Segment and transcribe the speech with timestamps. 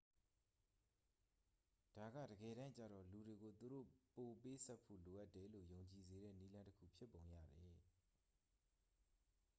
[1.95, 3.85] ဒါကတကယ်တမ်းကျတော့ လူတွေကို သူတို့
[4.15, 7.71] ပိုပေးဆပ်ဖို့ လိုအပ်တယ်လို့ ယုံကြည်စေတဲ့ နည်းလမ်းတစ်ခု ဖြစ်ပုံရတယ်